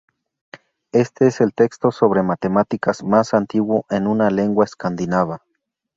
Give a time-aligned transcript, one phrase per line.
[0.93, 5.43] Este es el texto sobre matemáticas más antiguo en una lengua escandinava.